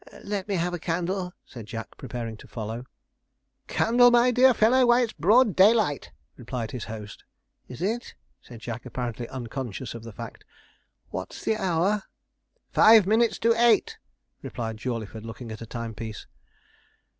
'Let 0.23 0.47
me 0.47 0.55
have 0.55 0.73
a 0.73 0.79
candle,' 0.79 1.31
said 1.45 1.67
Jack, 1.67 1.95
preparing 1.95 2.35
to 2.37 2.47
follow. 2.47 2.85
'Candle, 3.67 4.09
my 4.09 4.31
dear 4.31 4.51
fellow! 4.51 4.87
why, 4.87 5.01
it's 5.01 5.13
broad 5.13 5.55
daylight,' 5.55 6.11
replied 6.37 6.71
his 6.71 6.85
host. 6.85 7.23
'Is 7.67 7.83
it?' 7.83 8.15
said 8.41 8.61
Jack, 8.61 8.87
apparently 8.87 9.29
unconscious 9.29 9.93
of 9.93 10.01
the 10.01 10.11
fact. 10.11 10.43
'What's 11.11 11.45
the 11.45 11.55
hour?' 11.55 12.01
'Five 12.71 13.05
minutes 13.05 13.37
to 13.45 13.53
eight,' 13.55 13.99
replied 14.41 14.77
Jawleyford, 14.77 15.23
looking 15.23 15.51
at 15.51 15.61
a 15.61 15.67
timepiece. 15.67 16.25